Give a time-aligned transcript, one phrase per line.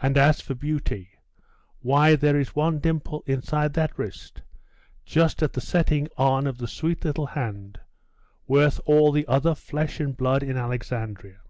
[0.00, 1.10] And as for beauty
[1.80, 4.40] why, there is one dimple inside that wrist,
[5.04, 7.78] just at the setting on of the sweet little hand,
[8.46, 11.40] worth all the other flesh and blood in Alexandria.